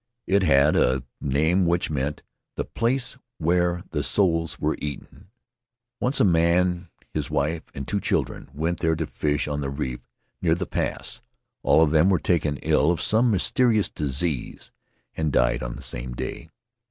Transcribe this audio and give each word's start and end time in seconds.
It 0.25 0.41
had 0.41 0.75
a 0.75 1.03
name 1.21 1.63
which 1.67 1.91
meant, 1.91 2.23
"The 2.55 2.65
place 2.65 3.19
where 3.37 3.83
the 3.91 4.01
souls 4.01 4.57
were 4.59 4.75
eaten." 4.81 5.27
Once, 5.99 6.19
a 6.19 6.23
man, 6.23 6.89
his 7.13 7.29
wife, 7.29 7.61
and 7.75 7.87
two 7.87 7.99
children 7.99 8.49
went 8.51 8.79
there 8.79 8.95
to 8.95 9.05
fish 9.05 9.47
on 9.47 9.61
the 9.61 9.69
reef 9.69 9.99
near 10.41 10.55
the 10.55 10.65
pass. 10.65 11.21
All 11.61 11.83
of 11.83 11.91
them 11.91 12.09
were 12.09 12.17
taken 12.17 12.57
ill 12.63 12.89
of 12.89 12.99
some 12.99 13.29
mysterious 13.29 13.91
disease, 13.91 14.71
and 15.15 15.31
died 15.31 15.61
on 15.61 15.75
the 15.75 15.83
same 15.83 16.13
day. 16.15 16.49